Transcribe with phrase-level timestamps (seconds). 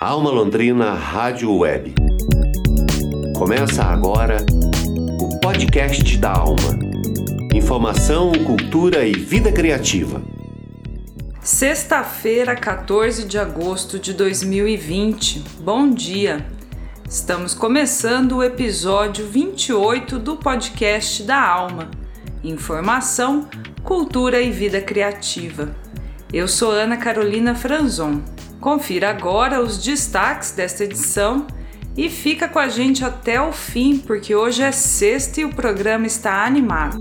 [0.00, 1.94] Alma Londrina Rádio Web.
[3.38, 4.38] Começa agora
[5.20, 6.78] o podcast da Alma.
[7.54, 10.20] Informação, cultura e vida criativa.
[11.40, 15.44] Sexta-feira, 14 de agosto de 2020.
[15.60, 16.44] Bom dia.
[17.08, 21.88] Estamos começando o episódio 28 do podcast da Alma.
[22.42, 23.48] Informação,
[23.84, 25.74] cultura e vida criativa.
[26.32, 28.33] Eu sou Ana Carolina Franzon.
[28.64, 31.46] Confira agora os destaques desta edição
[31.94, 36.06] e fica com a gente até o fim, porque hoje é sexta e o programa
[36.06, 36.98] está animado.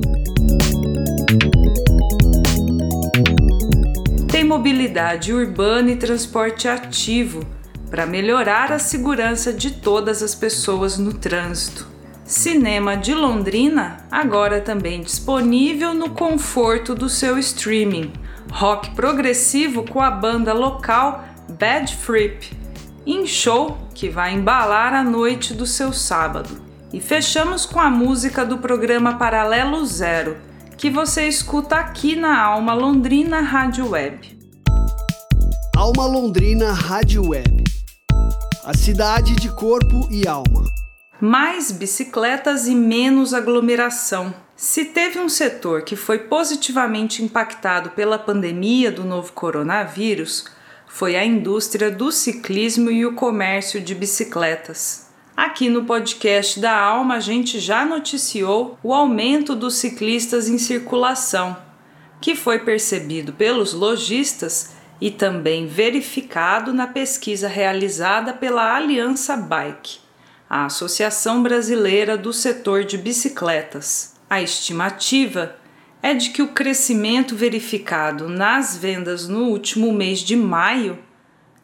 [4.29, 7.47] Tem mobilidade urbana e transporte ativo
[7.89, 11.87] para melhorar a segurança de todas as pessoas no trânsito.
[12.25, 18.11] Cinema de Londrina agora também disponível no conforto do seu streaming.
[18.51, 21.32] Rock progressivo com a banda local
[21.63, 22.51] Bad Fripp,
[23.05, 26.61] em show que vai embalar a noite do seu sábado.
[26.91, 30.35] E fechamos com a música do programa Paralelo Zero,
[30.75, 34.37] que você escuta aqui na Alma Londrina Rádio Web.
[35.73, 37.63] Alma Londrina Rádio Web.
[38.65, 40.65] A cidade de corpo e alma.
[41.21, 44.33] Mais bicicletas e menos aglomeração.
[44.53, 50.51] Se teve um setor que foi positivamente impactado pela pandemia do novo coronavírus,
[50.93, 55.07] foi a indústria do ciclismo e o comércio de bicicletas.
[55.35, 61.57] Aqui no podcast da Alma, a gente já noticiou o aumento dos ciclistas em circulação,
[62.21, 69.97] que foi percebido pelos lojistas e também verificado na pesquisa realizada pela Aliança Bike,
[70.47, 74.13] a Associação Brasileira do Setor de Bicicletas.
[74.29, 75.55] A estimativa
[76.03, 80.99] é de que o crescimento verificado nas vendas no último mês de maio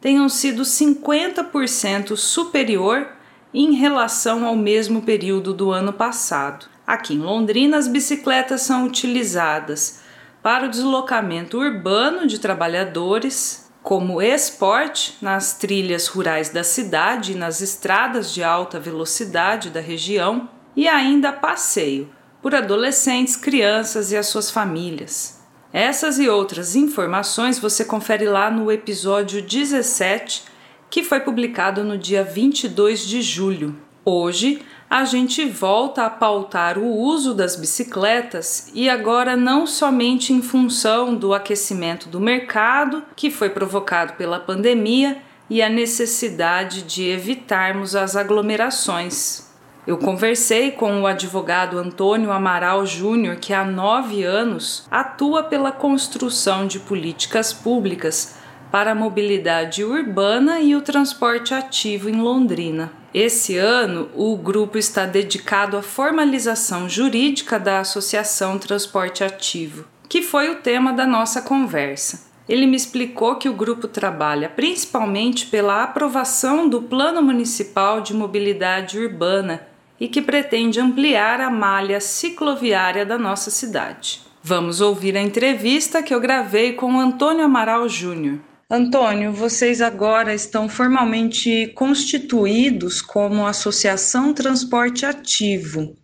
[0.00, 3.06] tenham sido 50% superior
[3.52, 6.64] em relação ao mesmo período do ano passado.
[6.86, 10.00] Aqui em Londrina, as bicicletas são utilizadas
[10.42, 17.60] para o deslocamento urbano de trabalhadores, como esporte nas trilhas rurais da cidade e nas
[17.60, 22.08] estradas de alta velocidade da região, e ainda passeio
[22.42, 25.40] por adolescentes, crianças e as suas famílias.
[25.72, 30.44] Essas e outras informações você confere lá no episódio 17,
[30.88, 33.76] que foi publicado no dia 22 de julho.
[34.04, 40.42] Hoje a gente volta a pautar o uso das bicicletas e agora não somente em
[40.42, 47.96] função do aquecimento do mercado, que foi provocado pela pandemia, e a necessidade de evitarmos
[47.96, 49.49] as aglomerações.
[49.90, 56.64] Eu conversei com o advogado Antônio Amaral Júnior, que há nove anos atua pela construção
[56.64, 58.36] de políticas públicas
[58.70, 62.92] para a mobilidade urbana e o transporte ativo em Londrina.
[63.12, 70.50] Esse ano, o grupo está dedicado à formalização jurídica da Associação Transporte Ativo, que foi
[70.50, 72.30] o tema da nossa conversa.
[72.48, 78.96] Ele me explicou que o grupo trabalha principalmente pela aprovação do Plano Municipal de Mobilidade
[78.96, 79.68] Urbana
[80.00, 84.22] e que pretende ampliar a malha cicloviária da nossa cidade.
[84.42, 88.40] Vamos ouvir a entrevista que eu gravei com Antônio Amaral Júnior.
[88.70, 95.94] Antônio, vocês agora estão formalmente constituídos como Associação Transporte Ativo.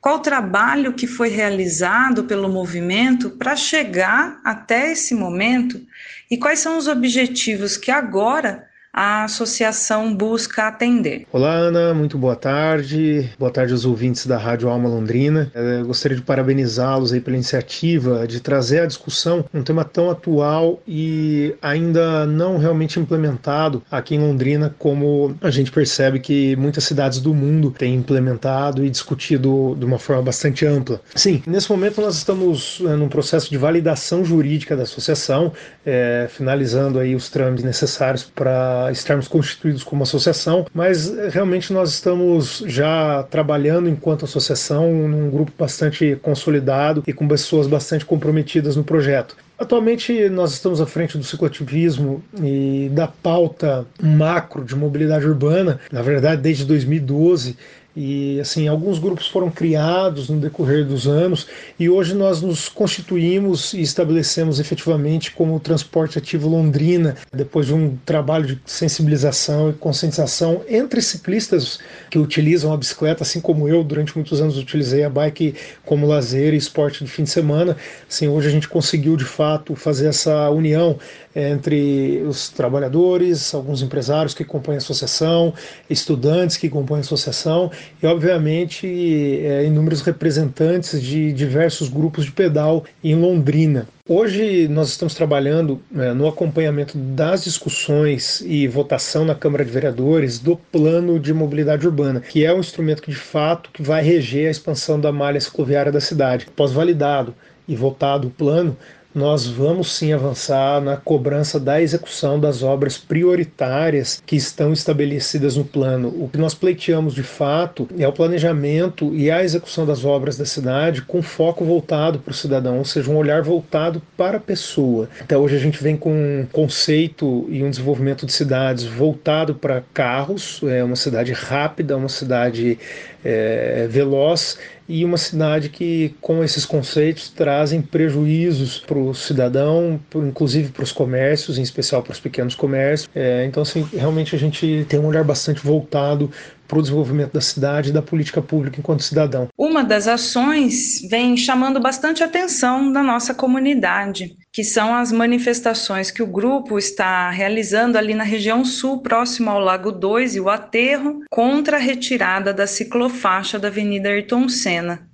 [0.00, 5.84] Qual o trabalho que foi realizado pelo movimento para chegar até esse momento
[6.30, 11.26] e quais são os objetivos que agora a associação busca atender.
[11.30, 13.30] Olá, Ana, muito boa tarde.
[13.38, 15.52] Boa tarde aos ouvintes da Rádio Alma Londrina.
[15.54, 20.80] Eu gostaria de parabenizá-los aí pela iniciativa de trazer à discussão um tema tão atual
[20.88, 27.20] e ainda não realmente implementado aqui em Londrina, como a gente percebe que muitas cidades
[27.20, 31.02] do mundo têm implementado e discutido de uma forma bastante ampla.
[31.14, 35.52] Sim, nesse momento nós estamos é, num processo de validação jurídica da associação,
[35.84, 41.90] é, finalizando aí os trâmites necessários para estarmos constituídos como associação, mas eh, realmente nós
[41.90, 48.84] estamos já trabalhando enquanto associação num grupo bastante consolidado e com pessoas bastante comprometidas no
[48.84, 49.36] projeto.
[49.58, 56.02] Atualmente nós estamos à frente do cicloativismo e da pauta macro de mobilidade urbana, na
[56.02, 57.56] verdade desde 2012,
[57.96, 61.46] E assim, alguns grupos foram criados no decorrer dos anos
[61.80, 67.96] e hoje nós nos constituímos e estabelecemos efetivamente como Transporte Ativo Londrina, depois de um
[68.04, 71.78] trabalho de sensibilização e conscientização entre ciclistas
[72.10, 75.54] que utilizam a bicicleta, assim como eu durante muitos anos utilizei a bike
[75.86, 77.78] como lazer e esporte de fim de semana.
[78.06, 80.98] Assim, hoje a gente conseguiu de fato fazer essa união
[81.34, 85.52] entre os trabalhadores, alguns empresários que compõem a associação,
[85.88, 87.70] estudantes que compõem a associação
[88.02, 93.88] e, obviamente, é, inúmeros representantes de diversos grupos de pedal em Londrina.
[94.08, 100.38] Hoje nós estamos trabalhando é, no acompanhamento das discussões e votação na Câmara de Vereadores
[100.38, 104.46] do Plano de Mobilidade Urbana, que é um instrumento que de fato que vai reger
[104.46, 106.46] a expansão da malha cicloviária da cidade.
[106.48, 107.34] Após validado
[107.66, 108.76] e votado o plano,
[109.16, 115.64] nós vamos sim avançar na cobrança da execução das obras prioritárias que estão estabelecidas no
[115.64, 116.08] plano.
[116.08, 120.44] O que nós pleiteamos de fato é o planejamento e a execução das obras da
[120.44, 125.08] cidade com foco voltado para o cidadão, ou seja, um olhar voltado para a pessoa.
[125.18, 129.82] Até hoje a gente vem com um conceito e um desenvolvimento de cidades voltado para
[129.94, 132.78] carros, é uma cidade rápida, uma cidade
[133.24, 140.70] é, veloz e uma cidade que, com esses conceitos, trazem prejuízos para o cidadão, inclusive
[140.70, 143.10] para os comércios, em especial para os pequenos comércios.
[143.14, 146.30] É, então, assim, realmente a gente tem um olhar bastante voltado
[146.66, 149.48] para o desenvolvimento da cidade e da política pública enquanto cidadão.
[149.56, 156.22] Uma das ações vem chamando bastante atenção da nossa comunidade, que são as manifestações que
[156.22, 161.22] o grupo está realizando ali na região sul, próximo ao Lago 2 e o aterro,
[161.30, 165.08] contra a retirada da ciclofaixa da Avenida Ayrton Senna.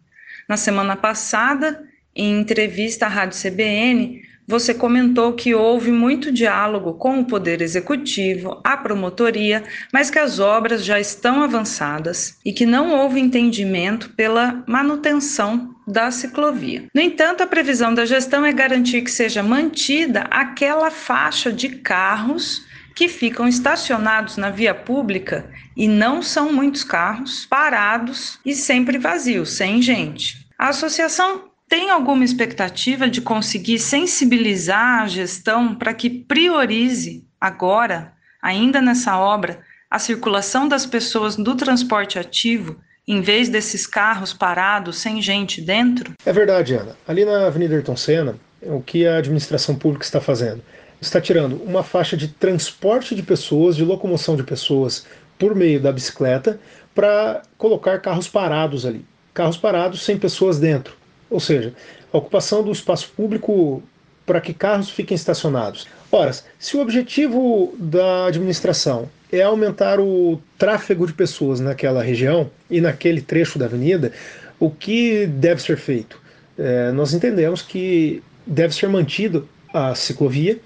[0.49, 1.83] Na semana passada,
[2.15, 8.61] em entrevista à Rádio CBN, você comentou que houve muito diálogo com o Poder Executivo,
[8.65, 9.63] a promotoria,
[9.93, 16.11] mas que as obras já estão avançadas e que não houve entendimento pela manutenção da
[16.11, 16.85] ciclovia.
[16.95, 22.63] No entanto, a previsão da gestão é garantir que seja mantida aquela faixa de carros
[22.95, 29.51] que ficam estacionados na via pública e não são muitos carros parados e sempre vazios,
[29.51, 30.47] sem gente.
[30.59, 38.83] A associação tem alguma expectativa de conseguir sensibilizar a gestão para que priorize agora, ainda
[38.83, 39.61] nessa obra,
[39.91, 42.77] a circulação das pessoas do transporte ativo
[43.09, 46.13] em vez desses carros parados sem gente dentro?
[46.27, 46.95] É verdade, Ana.
[47.09, 50.63] Ali na Avenida Ayrton Senna, o que a administração pública está fazendo?
[51.01, 55.07] Está tirando uma faixa de transporte de pessoas, de locomoção de pessoas
[55.39, 56.61] por meio da bicicleta,
[56.95, 59.07] para colocar carros parados ali.
[59.33, 61.01] Carros parados sem pessoas dentro.
[61.33, 61.73] Ou seja,
[62.13, 63.83] a ocupação do espaço público
[64.27, 65.87] para que carros fiquem estacionados.
[66.11, 72.81] Ora, se o objetivo da administração é aumentar o tráfego de pessoas naquela região e
[72.81, 74.13] naquele trecho da avenida,
[74.61, 76.21] o que deve ser feito?
[76.59, 80.61] É, nós entendemos que deve ser mantido a ciclovia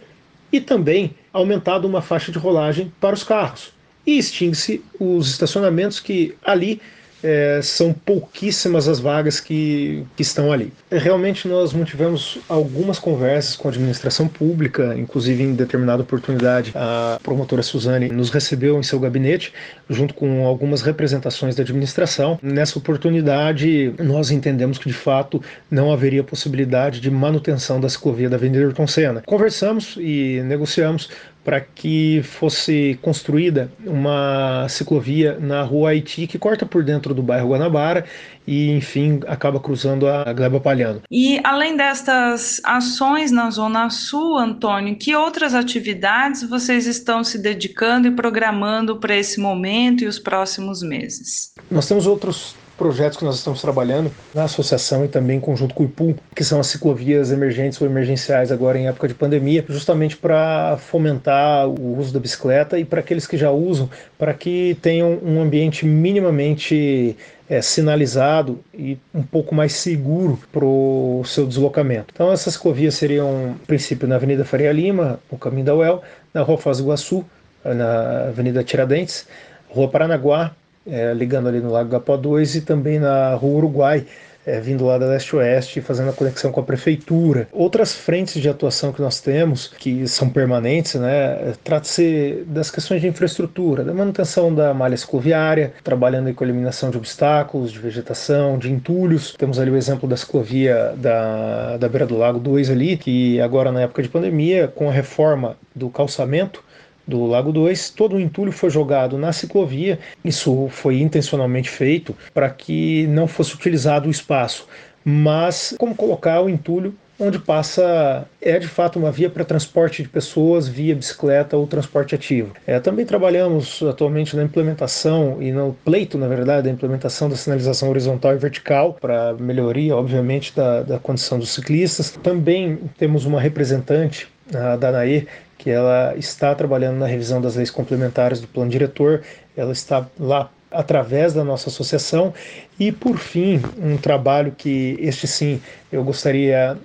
[0.52, 3.72] e também aumentado uma faixa de rolagem para os carros.
[4.04, 6.80] E extingue-se os estacionamentos que ali
[7.26, 10.72] é, são pouquíssimas as vagas que, que estão ali.
[10.88, 17.64] Realmente nós mantivemos algumas conversas com a administração pública, inclusive em determinada oportunidade a promotora
[17.64, 19.52] Suzane nos recebeu em seu gabinete,
[19.90, 22.38] junto com algumas representações da administração.
[22.40, 28.36] Nessa oportunidade nós entendemos que de fato não haveria possibilidade de manutenção da ciclovia da
[28.36, 29.22] Avenida Ayrton Senna.
[29.26, 31.08] Conversamos e negociamos
[31.46, 37.50] para que fosse construída uma ciclovia na rua Haiti que corta por dentro do bairro
[37.50, 38.04] Guanabara
[38.44, 41.02] e, enfim, acaba cruzando a Gleba Palhano.
[41.08, 48.08] E além destas ações na Zona Sul, Antônio, que outras atividades vocês estão se dedicando
[48.08, 51.52] e programando para esse momento e os próximos meses?
[51.70, 55.82] Nós temos outros projetos que nós estamos trabalhando na associação e também em conjunto com
[55.82, 60.16] o IPUM, que são as ciclovias emergentes ou emergenciais agora em época de pandemia, justamente
[60.16, 65.18] para fomentar o uso da bicicleta e para aqueles que já usam, para que tenham
[65.22, 67.16] um ambiente minimamente
[67.48, 72.12] é, sinalizado e um pouco mais seguro para o seu deslocamento.
[72.12, 76.02] Então essas ciclovias seriam, a princípio, na Avenida Faria Lima, o caminho da UEL,
[76.34, 77.24] na Rua do Iguaçu,
[77.64, 79.26] na Avenida Tiradentes,
[79.68, 80.54] Rua Paranaguá,
[80.86, 84.04] é, ligando ali no Lago Gapó 2 e também na Rua Uruguai,
[84.46, 87.48] é, vindo lá da leste-oeste, fazendo a conexão com a prefeitura.
[87.52, 93.08] Outras frentes de atuação que nós temos, que são permanentes, né, trata-se das questões de
[93.08, 98.70] infraestrutura, da manutenção da malha cicloviária, trabalhando com a eliminação de obstáculos, de vegetação, de
[98.70, 99.34] entulhos.
[99.36, 103.72] Temos ali o exemplo da ciclovia da, da beira do Lago 2 ali, que agora
[103.72, 106.62] na época de pandemia, com a reforma do calçamento,
[107.06, 109.98] do Lago 2, todo o entulho foi jogado na ciclovia.
[110.24, 114.66] Isso foi intencionalmente feito para que não fosse utilizado o espaço.
[115.04, 120.08] Mas como colocar o entulho onde passa é de fato uma via para transporte de
[120.08, 122.52] pessoas via bicicleta ou transporte ativo.
[122.66, 127.88] É, também trabalhamos atualmente na implementação e no pleito, na verdade, da implementação da sinalização
[127.88, 132.10] horizontal e vertical para melhoria, obviamente, da, da condição dos ciclistas.
[132.10, 135.26] Também temos uma representante a Danae,
[135.58, 139.22] que ela está trabalhando na revisão das leis complementares do plano diretor,
[139.56, 142.34] ela está lá através da nossa associação
[142.78, 145.60] e por fim um trabalho que este sim
[145.90, 146.76] eu gostaria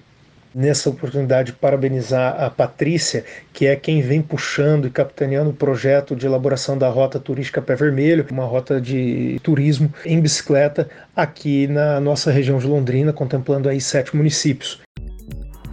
[0.53, 3.23] nessa oportunidade parabenizar a Patrícia,
[3.53, 7.75] que é quem vem puxando e capitaneando o projeto de elaboração da Rota Turística Pé
[7.75, 13.79] Vermelho, uma rota de turismo em bicicleta aqui na nossa região de Londrina, contemplando aí
[13.79, 14.81] sete municípios.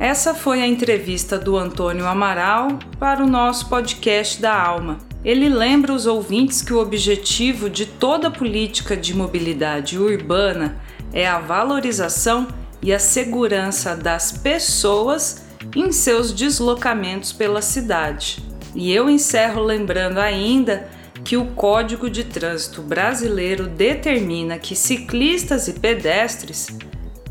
[0.01, 4.99] Essa foi a entrevista do Antônio Amaral para o nosso podcast da Alma.
[5.25, 10.81] Ele lembra os ouvintes que o objetivo de toda política de mobilidade urbana
[11.13, 12.47] é a valorização
[12.81, 18.41] e a segurança das pessoas em seus deslocamentos pela cidade.
[18.77, 20.89] E eu encerro lembrando ainda
[21.25, 26.69] que o Código de Trânsito Brasileiro determina que ciclistas e pedestres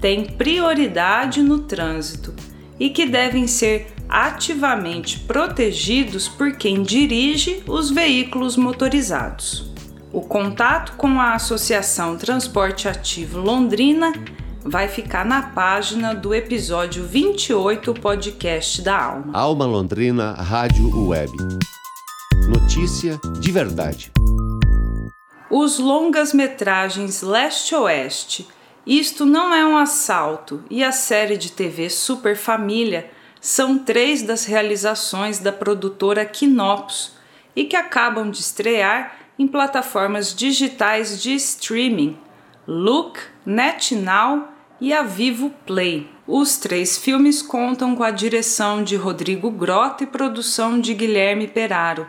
[0.01, 2.35] têm prioridade no trânsito
[2.79, 9.71] e que devem ser ativamente protegidos por quem dirige os veículos motorizados.
[10.11, 14.13] O contato com a Associação Transporte Ativo Londrina
[14.63, 19.33] vai ficar na página do episódio 28 podcast da Alma.
[19.33, 21.31] Alma Londrina Rádio Web.
[22.49, 24.11] Notícia de verdade.
[25.49, 28.47] Os longas-metragens Leste-Oeste,
[28.87, 34.45] Isto Não É um Assalto e a série de TV Super Família são três das
[34.45, 37.11] realizações da produtora Quinopus
[37.53, 42.17] e que acabam de estrear em plataformas digitais de streaming
[42.65, 44.47] Look, NetNow
[44.79, 46.09] e a Vivo Play.
[46.25, 52.07] Os três filmes contam com a direção de Rodrigo Grota e produção de Guilherme Peraro,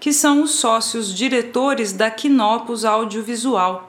[0.00, 3.88] que são os sócios diretores da Quinopus Audiovisual,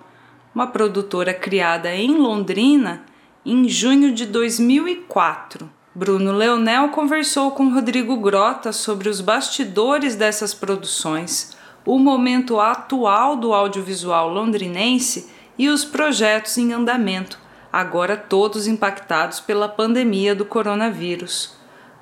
[0.53, 3.03] uma produtora criada em Londrina
[3.45, 5.69] em junho de 2004.
[5.95, 13.53] Bruno Leonel conversou com Rodrigo Grota sobre os bastidores dessas produções, o momento atual do
[13.53, 17.39] audiovisual londrinense e os projetos em andamento
[17.71, 21.53] agora todos impactados pela pandemia do coronavírus.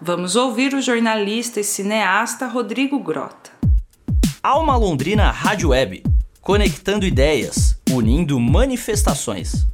[0.01, 3.51] Vamos ouvir o jornalista e cineasta Rodrigo Grota.
[4.41, 6.03] Alma Londrina Rádio Web,
[6.39, 9.65] conectando ideias, unindo manifestações.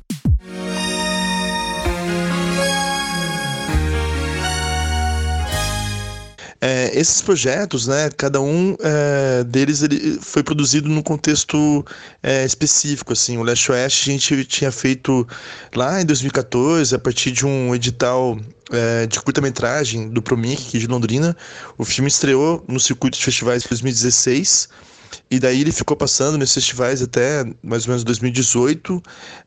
[6.65, 11.85] É, esses projetos, né, cada um é, deles ele foi produzido num contexto
[12.21, 13.11] é, específico.
[13.11, 15.27] Assim, o Leste Oeste a gente tinha feito
[15.75, 18.39] lá em 2014, a partir de um edital
[18.71, 21.35] é, de curta-metragem do Promic, aqui de Londrina.
[21.77, 24.69] O filme estreou no circuito de festivais em 2016
[25.29, 29.01] e daí ele ficou passando nesses festivais até mais ou menos 2018,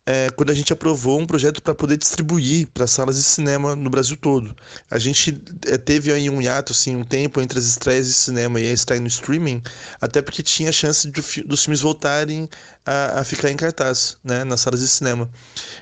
[0.04, 3.90] é, quando a gente aprovou um projeto para poder distribuir para salas de cinema no
[3.90, 4.54] Brasil todo.
[4.90, 8.60] A gente é, teve aí um hiato, assim, um tempo entre as estreias de cinema
[8.60, 9.62] e a estreia no streaming,
[10.00, 12.48] até porque tinha a chance de, dos filmes voltarem
[12.84, 15.28] a, a, ficar em cartaz, né, nas salas de cinema.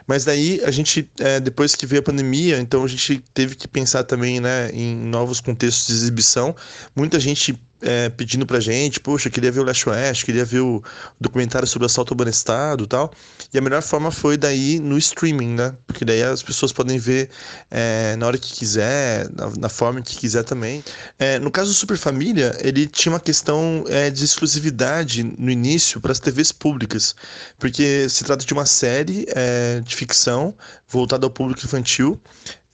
[0.07, 3.69] Mas daí a gente, é, depois que veio a pandemia, então a gente teve que
[3.69, 6.57] pensar também, né, em novos contextos de exibição.
[6.97, 10.83] Muita gente é, pedindo pra gente, poxa, queria ver o Last West, queria ver o
[11.21, 13.13] documentário sobre o assalto ao Banestado e tal.
[13.53, 15.75] E a melhor forma foi daí no streaming, né?
[15.87, 17.29] Porque daí as pessoas podem ver
[17.71, 20.83] é, na hora que quiser, na, na, forma que quiser também.
[21.19, 26.01] É, no caso do Super Família, ele tinha uma questão é, de exclusividade no início
[26.01, 27.15] para as TVs públicas,
[27.59, 30.55] porque se trata de uma série é, de ficção
[30.89, 32.21] voltada ao público infantil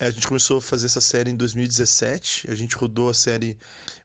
[0.07, 2.51] a gente começou a fazer essa série em 2017.
[2.51, 3.59] A gente rodou a série,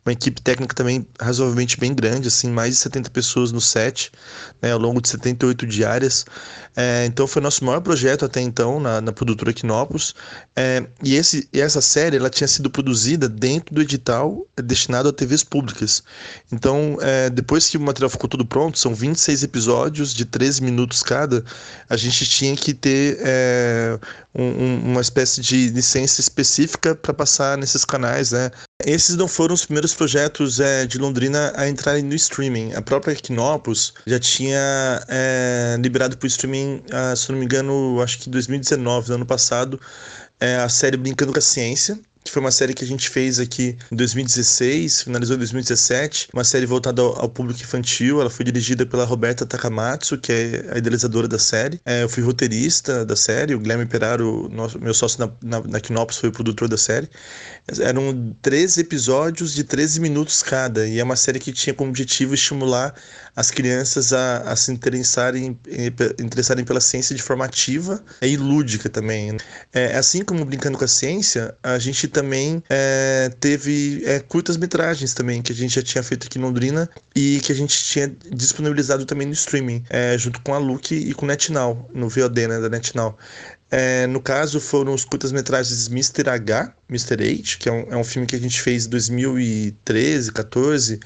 [0.05, 4.11] uma equipe técnica também razoavelmente bem grande, assim, mais de 70 pessoas no set,
[4.61, 6.25] né, ao longo de 78 diárias.
[6.75, 10.13] É, então foi nosso maior projeto até então na, na produtora Quinopus.
[10.53, 15.43] É, e esse, essa série ela tinha sido produzida dentro do edital destinado a TVs
[15.45, 16.03] públicas.
[16.51, 21.01] Então, é, depois que o material ficou tudo pronto, são 26 episódios de 13 minutos
[21.01, 21.45] cada,
[21.87, 23.97] a gente tinha que ter é,
[24.33, 28.49] um, uma espécie de licença específica para passar nesses canais, né?
[28.83, 32.73] Esses não foram os primeiros projetos é, de Londrina a entrarem no streaming.
[32.73, 38.01] A própria Equinopus já tinha é, liberado para o streaming, ah, se não me engano,
[38.01, 39.79] acho que em 2019, no ano passado,
[40.39, 41.99] é, a série Brincando com a Ciência,
[42.31, 46.65] foi uma série que a gente fez aqui em 2016, finalizou em 2017, uma série
[46.65, 48.21] voltada ao, ao público infantil.
[48.21, 51.79] Ela foi dirigida pela Roberta Takamatsu, que é a idealizadora da série.
[51.85, 56.05] É, eu fui roteirista da série, o Guilherme Peraro, nosso, meu sócio na, na, na
[56.13, 57.09] foi o produtor da série.
[57.79, 62.33] Eram 13 episódios de 13 minutos cada, e é uma série que tinha como objetivo
[62.33, 62.93] estimular
[63.35, 65.59] as crianças a, a se interessarem,
[66.19, 69.35] interessarem pela ciência de forma ativa e lúdica também.
[69.73, 75.41] É, assim como Brincando com a Ciência, a gente também é, teve é, curtas-metragens também,
[75.41, 79.05] que a gente já tinha feito aqui em Londrina e que a gente tinha disponibilizado
[79.05, 82.69] também no streaming, é, junto com a Luke e com NetNow, no VOD né, da
[82.69, 83.17] NetNow.
[83.69, 86.29] É, no caso, foram os curtas-metragens Mr.
[86.29, 87.15] H, Mr.
[87.15, 90.99] H, que é um, é um filme que a gente fez em 2013, 14,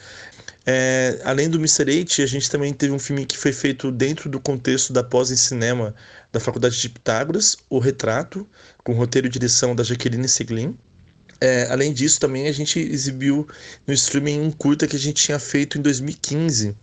[0.72, 1.82] é, além do Mr.
[1.82, 5.32] H, a gente também teve um filme que foi feito dentro do contexto da pós
[5.32, 5.96] em cinema
[6.32, 8.48] da Faculdade de Pitágoras, O Retrato,
[8.84, 10.78] com roteiro e direção da Jaqueline Seglin.
[11.42, 13.48] É, além disso, também a gente exibiu
[13.88, 16.76] no streaming um curta que a gente tinha feito em 2015,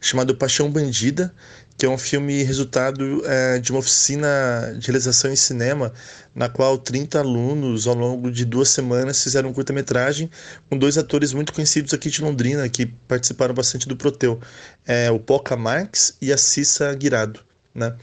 [0.00, 1.34] chamado Paixão Bandida,
[1.76, 5.92] que é um filme resultado é, de uma oficina de realização em cinema,
[6.34, 10.28] na qual 30 alunos, ao longo de duas semanas, fizeram um curta-metragem
[10.68, 14.40] com dois atores muito conhecidos aqui de Londrina, que participaram bastante do Proteu,
[14.84, 17.40] é, o Poca Marx e a Cissa Guirado.
[17.72, 17.94] Né?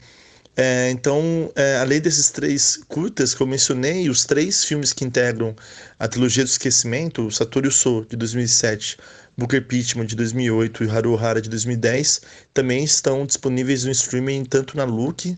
[0.56, 5.54] É, então, é, além desses três curtas que eu mencionei, os três filmes que integram
[5.98, 8.96] a trilogia do esquecimento, o Satoru So, de 2007,
[9.36, 12.22] Booker Pittman de 2008 e Haru Hara de 2010
[12.54, 15.36] também estão disponíveis no streaming tanto na Look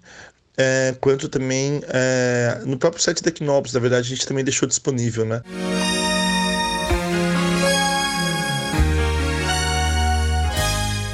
[0.56, 4.68] é, quanto também é, no próprio site da Knobs, na verdade a gente também deixou
[4.68, 5.42] disponível, né?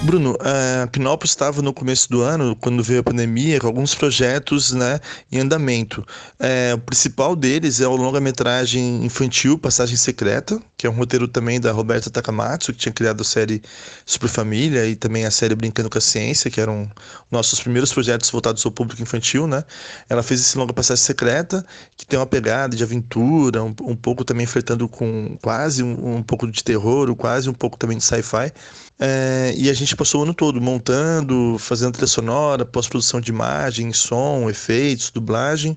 [0.05, 4.71] Bruno, a Knopos estava no começo do ano, quando veio a pandemia, com alguns projetos
[4.71, 5.01] né,
[5.33, 6.05] em andamento.
[6.39, 11.59] É, o principal deles é o longa-metragem infantil Passagem Secreta, que é um roteiro também
[11.59, 13.63] da Roberta Takamatsu, que tinha criado a série
[14.05, 16.91] Super Família e também a série Brincando com a Ciência, que eram
[17.31, 19.47] nossos primeiros projetos voltados ao público infantil.
[19.47, 19.65] Né?
[20.11, 21.65] Ela fez esse longa Passagem Secreta,
[21.97, 26.23] que tem uma pegada de aventura, um, um pouco também flertando com quase um, um
[26.23, 28.53] pouco de terror, quase um pouco também de sci-fi.
[28.99, 33.93] É, e a gente passou o ano todo montando, fazendo trilha sonora, pós-produção de imagem,
[33.93, 35.77] som, efeitos, dublagem.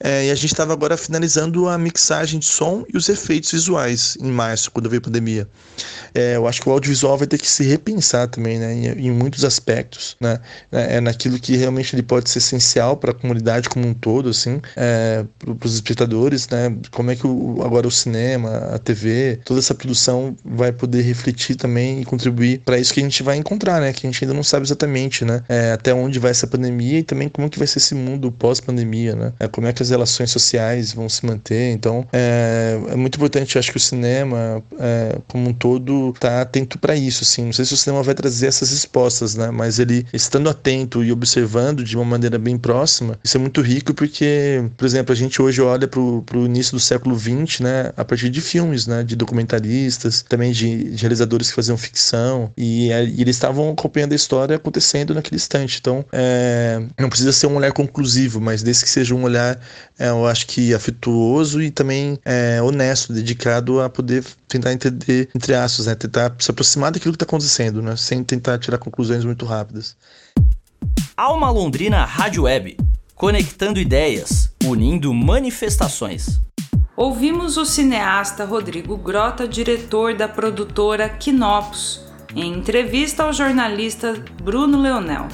[0.00, 4.16] É, e a gente estava agora finalizando a mixagem de som e os efeitos visuais
[4.20, 5.48] em março, quando veio a pandemia.
[6.12, 9.10] É, eu acho que o audiovisual vai ter que se repensar também, né, em, em
[9.10, 10.40] muitos aspectos, né,
[10.72, 14.30] é, é naquilo que realmente ele pode ser essencial para a comunidade como um todo,
[14.30, 19.38] assim, é, para os espectadores, né, como é que o, agora o cinema, a TV,
[19.44, 23.36] toda essa produção vai poder refletir também e contribuir para isso que a gente vai
[23.36, 23.92] encontrar, né?
[23.92, 25.42] Que a gente ainda não sabe exatamente, né?
[25.48, 29.14] É, até onde vai essa pandemia e também como que vai ser esse mundo pós-pandemia,
[29.14, 29.32] né?
[29.38, 31.72] É, como é que as relações sociais vão se manter.
[31.72, 36.78] Então, é, é muito importante, acho que o cinema, é, como um todo, tá atento
[36.78, 37.46] para isso, assim.
[37.46, 39.50] Não sei se o cinema vai trazer essas respostas, né?
[39.50, 43.94] Mas ele estando atento e observando de uma maneira bem próxima, isso é muito rico
[43.94, 47.92] porque, por exemplo, a gente hoje olha para o início do século XX, né?
[47.96, 49.02] A partir de filmes, né?
[49.02, 54.16] De documentaristas, também de, de realizadores que faziam ficção, e, e eles estavam acompanhando a
[54.16, 55.78] história acontecendo naquele instante.
[55.80, 59.58] Então, é, não precisa ser um olhar conclusivo, mas desde que seja um olhar,
[59.98, 65.54] é, eu acho que afetuoso e também é, honesto, dedicado a poder tentar entender, entre
[65.54, 69.44] aspas, né, tentar se aproximar daquilo que está acontecendo, né, sem tentar tirar conclusões muito
[69.44, 69.96] rápidas.
[71.16, 72.76] Alma Londrina Rádio Web,
[73.14, 76.40] conectando ideias, unindo manifestações.
[76.96, 82.00] Ouvimos o cineasta Rodrigo Grota, diretor da produtora Quinopos,
[82.36, 85.26] em entrevista ao jornalista Bruno Leonel.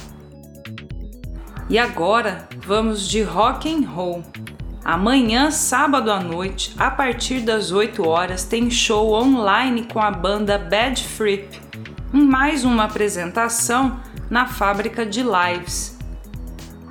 [1.69, 4.23] E agora vamos de rock and roll.
[4.85, 10.57] Amanhã, sábado à noite, a partir das 8 horas, tem show online com a banda
[10.57, 11.59] Bad Fripp,
[12.13, 15.97] em mais uma apresentação na fábrica de lives.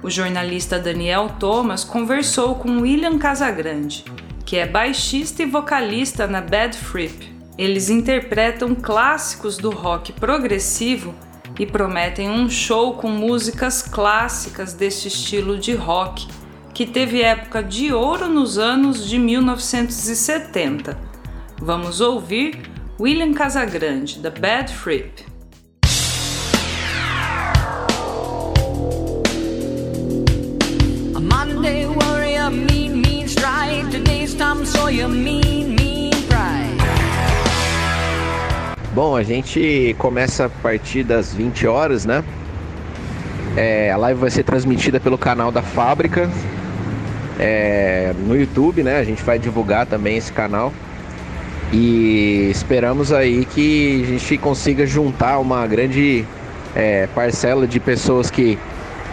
[0.03, 4.05] O jornalista Daniel Thomas conversou com William Casagrande,
[4.44, 7.32] que é baixista e vocalista na Bad Fripp.
[7.58, 11.14] Eles interpretam clássicos do rock progressivo
[11.58, 16.26] e prometem um show com músicas clássicas deste estilo de rock,
[16.72, 20.96] que teve época de ouro nos anos de 1970.
[21.60, 22.58] Vamos ouvir
[22.98, 25.20] William Casagrande, The Bad Fripp.
[31.14, 32.92] A Monday warrior, mean.
[33.92, 35.41] Today's Tom Sawyer, mean
[38.94, 42.22] Bom, a gente começa a partir das 20 horas, né?
[43.57, 46.28] É, a live vai ser transmitida pelo canal da fábrica.
[47.38, 48.98] é, no YouTube, né?
[48.98, 50.72] A gente vai divulgar também esse canal.
[51.72, 56.26] E esperamos aí que a gente consiga juntar uma grande
[56.74, 58.59] é, parcela de pessoas que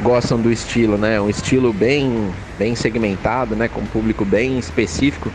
[0.04, 1.22] gostam do estilo, né?
[1.22, 3.70] Um estilo bem, bem segmentado, né?
[3.70, 5.32] Com um público bem específico.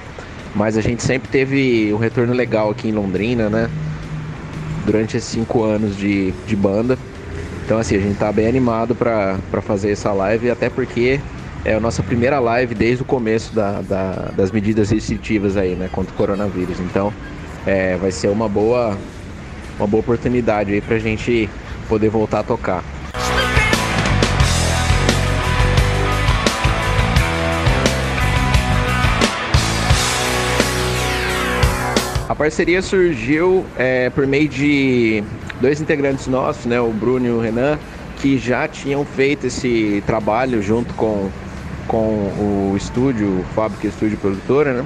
[0.54, 3.70] Mas a gente sempre teve um retorno legal aqui em Londrina, né?
[4.85, 6.99] Durante esses cinco anos de, de banda.
[7.64, 11.18] Então, assim, a gente tá bem animado para fazer essa live, até porque
[11.64, 15.88] é a nossa primeira live desde o começo da, da, das medidas restritivas aí, né?
[15.90, 16.79] Contra o coronavírus.
[16.79, 17.12] Então,
[17.66, 18.99] é, vai ser uma boa,
[19.79, 21.49] uma boa oportunidade aí pra gente
[21.88, 22.85] poder voltar a tocar.
[32.26, 35.22] A parceria surgiu é, por meio de
[35.60, 37.78] dois integrantes nossos, né, o Bruno e o Renan,
[38.16, 41.28] que já tinham feito esse trabalho junto com,
[41.87, 44.84] com o estúdio, o Fábrica Estúdio Produtora, né?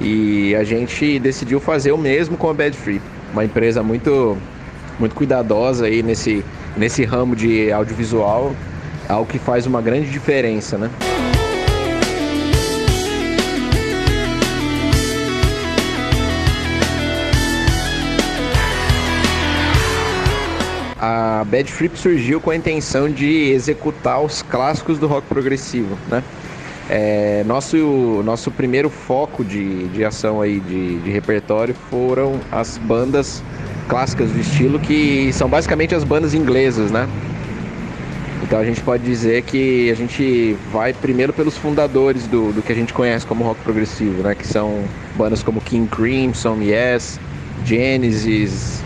[0.00, 4.36] E a gente decidiu fazer o mesmo com a Bad Free, uma empresa muito
[4.98, 6.42] muito cuidadosa aí nesse,
[6.74, 8.54] nesse ramo de audiovisual,
[9.06, 10.90] algo que faz uma grande diferença, né?
[20.98, 26.22] A Bad Flip surgiu com a intenção de executar os clássicos do rock progressivo, né?
[26.88, 33.42] É, nosso, nosso primeiro foco de, de ação aí de, de repertório foram as bandas
[33.88, 37.08] clássicas do estilo, que são basicamente as bandas inglesas, né?
[38.42, 42.70] Então a gente pode dizer que a gente vai primeiro pelos fundadores do, do que
[42.70, 44.36] a gente conhece como rock progressivo, né?
[44.36, 44.84] Que são
[45.16, 47.18] bandas como King Crimson, Yes,
[47.64, 48.84] Genesis,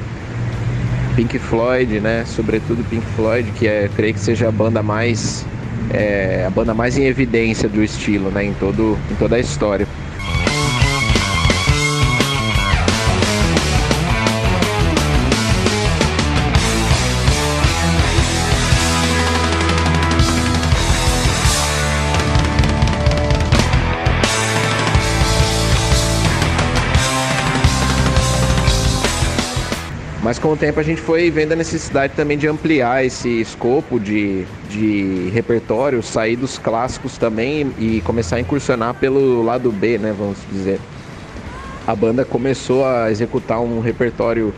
[1.15, 2.25] Pink Floyd, né?
[2.27, 5.45] Sobretudo Pink Floyd, que é, creio que seja a banda mais
[5.93, 8.45] é, a banda mais em evidência do estilo, né?
[8.45, 9.87] Em todo em toda a história.
[30.31, 33.99] Mas com o tempo a gente foi vendo a necessidade também de ampliar esse escopo
[33.99, 40.15] de, de repertório, sair dos clássicos também e começar a incursionar pelo lado B, né,
[40.17, 40.79] vamos dizer.
[41.85, 44.55] A banda começou a executar um repertório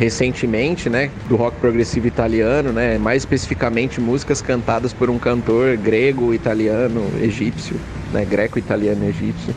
[0.00, 6.34] recentemente, né, do rock progressivo italiano, né, mais especificamente músicas cantadas por um cantor grego,
[6.34, 7.76] italiano, egípcio,
[8.12, 9.54] né, greco-italiano, egípcio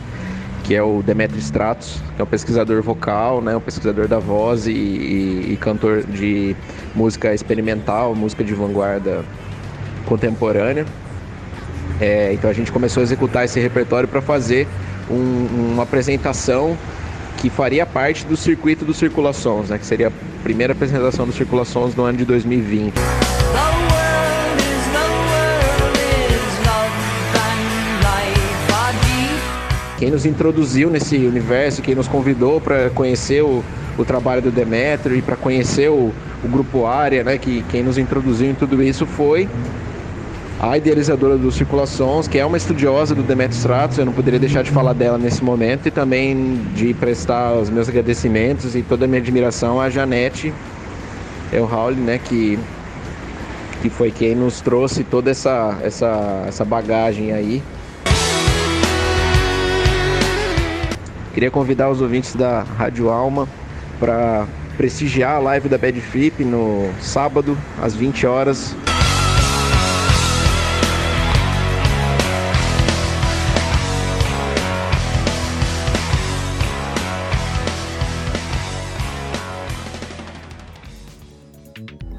[0.67, 4.67] que é o Demetrio Stratos, que é um pesquisador vocal, né, um pesquisador da voz
[4.67, 6.57] e, e, e cantor de
[6.93, 9.23] música experimental, música de vanguarda
[10.05, 10.85] contemporânea.
[12.01, 14.67] É, então a gente começou a executar esse repertório para fazer
[15.09, 16.77] um, uma apresentação
[17.37, 21.95] que faria parte do circuito dos Circulações, né, que seria a primeira apresentação dos Circulações
[21.95, 22.93] no ano de 2020.
[29.97, 33.63] Quem nos introduziu nesse universo, quem nos convidou para conhecer o,
[33.97, 37.97] o, trabalho do Demetrio e para conhecer o, o, grupo Área, né, que quem nos
[37.97, 39.49] introduziu em tudo isso foi
[40.59, 44.63] a idealizadora do Circulações, que é uma estudiosa do Demetrio Stratos, eu não poderia deixar
[44.63, 49.07] de falar dela nesse momento e também de prestar os meus agradecimentos e toda a
[49.07, 50.53] minha admiração à Janete
[51.51, 52.59] Elhaul, né, que
[53.81, 57.61] que foi quem nos trouxe toda essa, essa, essa bagagem aí
[61.37, 63.47] Queria convidar os ouvintes da Rádio Alma
[63.99, 68.75] para prestigiar a live da Bad Flip no sábado, às 20 horas.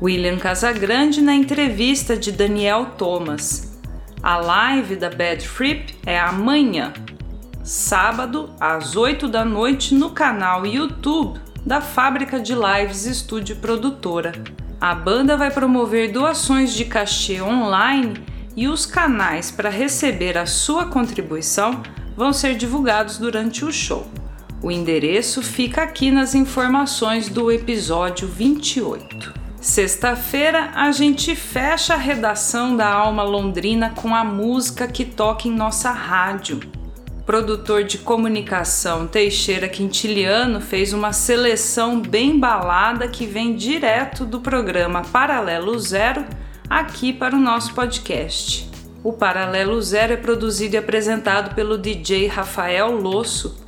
[0.00, 3.80] William Casagrande na entrevista de Daniel Thomas.
[4.22, 6.92] A live da Bad Flip é amanhã,
[7.68, 14.32] sábado às 8 da noite no canal YouTube da Fábrica de Lives Estúdio Produtora.
[14.80, 18.24] A banda vai promover doações de cachê online
[18.56, 21.82] e os canais para receber a sua contribuição
[22.16, 24.10] vão ser divulgados durante o show.
[24.62, 29.34] O endereço fica aqui nas informações do episódio 28.
[29.60, 35.52] Sexta-feira a gente fecha a redação da Alma Londrina com a música que toca em
[35.52, 36.77] nossa rádio
[37.28, 45.02] produtor de comunicação Teixeira Quintiliano fez uma seleção bem balada que vem direto do programa
[45.02, 46.24] Paralelo Zero
[46.70, 48.70] aqui para o nosso podcast.
[49.04, 53.62] O Paralelo Zero é produzido e apresentado pelo DJ Rafael Losso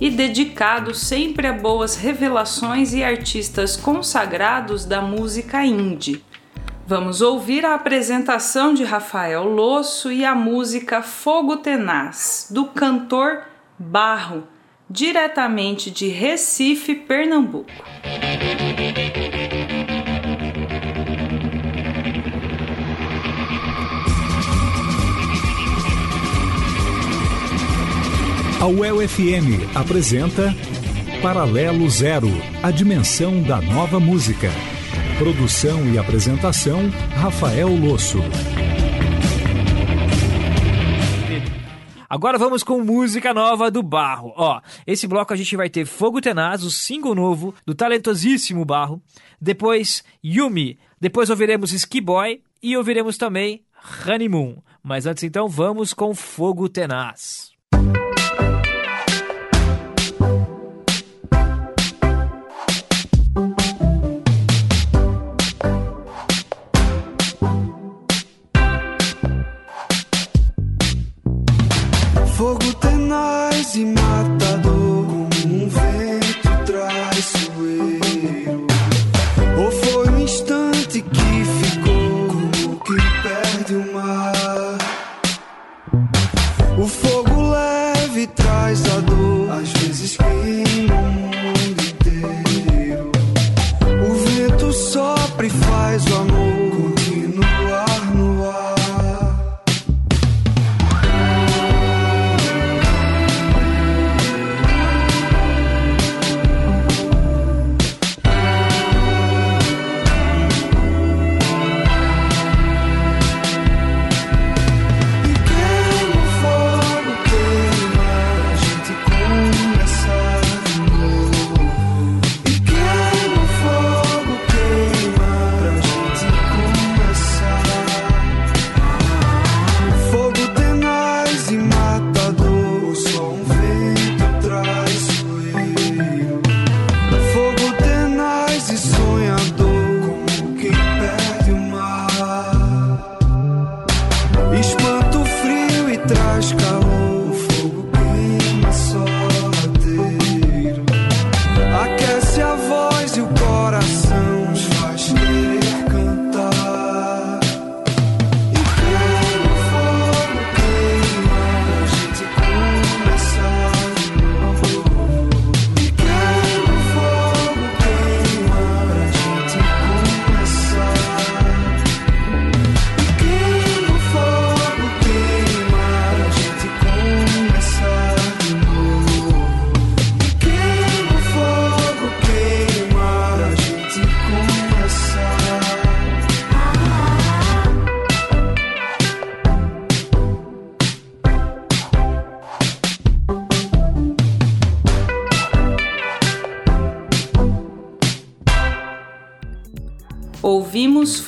[0.00, 6.22] e dedicado sempre a boas revelações e artistas consagrados da música indie.
[6.90, 13.42] Vamos ouvir a apresentação de Rafael Losso e a música Fogo Tenaz, do cantor
[13.78, 14.42] Barro,
[14.90, 17.70] diretamente de Recife, Pernambuco.
[28.60, 30.52] A UEL FM apresenta
[31.22, 34.50] Paralelo Zero, a dimensão da nova música.
[35.20, 38.20] Produção e apresentação, Rafael Losso.
[42.08, 44.32] Agora vamos com música nova do Barro.
[44.34, 49.02] Ó, esse bloco a gente vai ter Fogo Tenaz, o single novo do talentosíssimo Barro.
[49.38, 50.78] Depois Yumi.
[50.98, 53.62] Depois ouviremos Ski Boy e ouviremos também
[54.06, 54.56] Honeymoon.
[54.82, 57.49] Mas antes então vamos com Fogo Tenaz.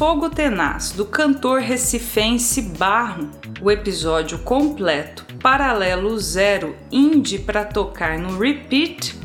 [0.03, 8.37] Fogo Tenaz, do cantor recifense Barro, o episódio completo, Paralelo Zero, Indie para tocar no
[8.37, 9.17] Repeat,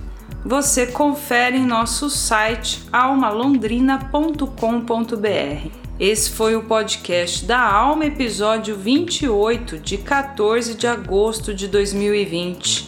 [0.45, 5.71] você confere em nosso site almalondrina.com.br.
[5.99, 12.87] Esse foi o podcast da Alma, episódio 28, de 14 de agosto de 2020.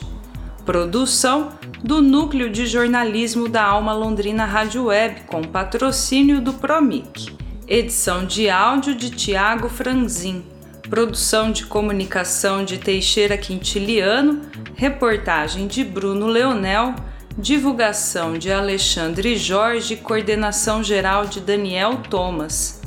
[0.64, 7.49] Produção do Núcleo de Jornalismo da Alma Londrina Rádio Web, com patrocínio do Promic.
[7.72, 10.44] Edição de áudio de Tiago Franzin.
[10.90, 14.42] Produção de comunicação de Teixeira Quintiliano.
[14.74, 16.96] Reportagem de Bruno Leonel.
[17.38, 19.98] Divulgação de Alexandre Jorge.
[19.98, 22.82] Coordenação geral de Daniel Thomas.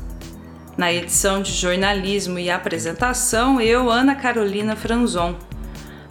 [0.76, 5.36] Na edição de jornalismo e apresentação, eu, Ana Carolina Franzon.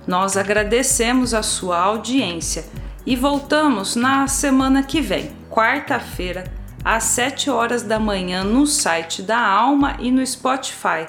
[0.07, 2.63] Nós agradecemos a sua audiência
[3.05, 9.39] e voltamos na semana que vem, quarta-feira, às 7 horas da manhã, no site da
[9.39, 11.08] Alma e no Spotify.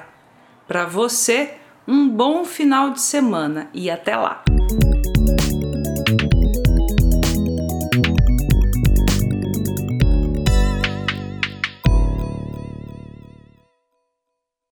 [0.67, 1.55] Para você,
[1.87, 4.43] um bom final de semana e até lá!